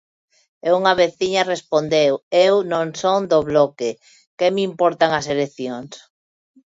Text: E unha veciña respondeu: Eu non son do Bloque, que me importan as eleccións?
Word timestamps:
E 0.67 0.69
unha 0.79 0.97
veciña 1.01 1.49
respondeu: 1.53 2.13
Eu 2.47 2.55
non 2.71 2.87
son 3.01 3.21
do 3.31 3.39
Bloque, 3.49 3.89
que 4.37 4.47
me 4.53 4.61
importan 4.69 5.11
as 5.19 5.25
eleccións? 5.33 5.93